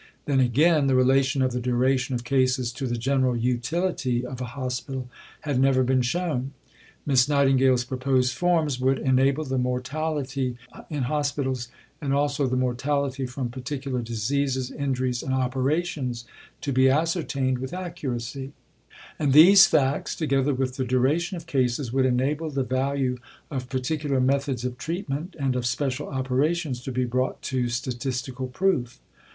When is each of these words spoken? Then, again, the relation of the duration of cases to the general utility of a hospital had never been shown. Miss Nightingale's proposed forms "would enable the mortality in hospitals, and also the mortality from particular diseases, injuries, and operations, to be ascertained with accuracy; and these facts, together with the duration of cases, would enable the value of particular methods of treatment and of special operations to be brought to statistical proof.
Then, 0.25 0.39
again, 0.39 0.87
the 0.87 0.95
relation 0.95 1.43
of 1.43 1.51
the 1.51 1.59
duration 1.59 2.15
of 2.15 2.23
cases 2.23 2.73
to 2.73 2.87
the 2.87 2.97
general 2.97 3.37
utility 3.37 4.25
of 4.25 4.41
a 4.41 4.45
hospital 4.57 5.07
had 5.41 5.59
never 5.59 5.83
been 5.83 6.01
shown. 6.01 6.53
Miss 7.05 7.29
Nightingale's 7.29 7.83
proposed 7.83 8.33
forms 8.33 8.79
"would 8.79 8.97
enable 8.97 9.43
the 9.43 9.59
mortality 9.59 10.57
in 10.89 11.03
hospitals, 11.03 11.67
and 12.01 12.15
also 12.15 12.47
the 12.47 12.55
mortality 12.57 13.27
from 13.27 13.49
particular 13.49 14.01
diseases, 14.01 14.71
injuries, 14.71 15.21
and 15.21 15.35
operations, 15.35 16.25
to 16.61 16.73
be 16.73 16.89
ascertained 16.89 17.59
with 17.59 17.71
accuracy; 17.71 18.53
and 19.19 19.33
these 19.33 19.67
facts, 19.67 20.15
together 20.15 20.55
with 20.55 20.77
the 20.77 20.83
duration 20.83 21.37
of 21.37 21.45
cases, 21.45 21.93
would 21.93 22.07
enable 22.07 22.49
the 22.49 22.63
value 22.63 23.19
of 23.51 23.69
particular 23.69 24.19
methods 24.19 24.65
of 24.65 24.79
treatment 24.79 25.35
and 25.39 25.55
of 25.55 25.63
special 25.63 26.07
operations 26.07 26.81
to 26.81 26.91
be 26.91 27.05
brought 27.05 27.39
to 27.43 27.69
statistical 27.69 28.47
proof. 28.47 28.99